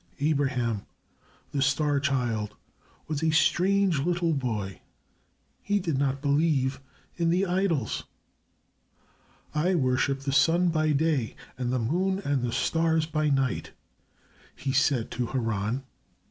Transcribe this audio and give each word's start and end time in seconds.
Abraham, 0.19 0.87
the 1.51 1.61
star 1.61 1.99
child, 1.99 2.55
was 3.07 3.21
a 3.23 3.29
strange 3.29 3.99
little 3.99 4.33
boy. 4.33 4.81
He 5.61 5.79
did 5.79 5.99
not 5.99 6.23
believe 6.23 6.81
in 7.17 7.29
the 7.29 7.45
idols. 7.45 8.05
"I 9.53 9.75
worship 9.75 10.21
the 10.21 10.31
sun 10.31 10.69
by 10.69 10.91
day 10.93 11.35
and 11.55 11.71
the 11.71 11.77
moon 11.77 12.17
and 12.17 12.41
the 12.41 12.51
stars 12.51 13.05
by 13.05 13.29
night," 13.29 13.73
he 14.55 14.71
said 14.73 15.11
to 15.11 15.27
Haran. 15.27 15.83